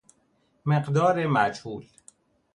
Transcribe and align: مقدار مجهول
مقدار 0.65 1.27
مجهول 1.27 1.87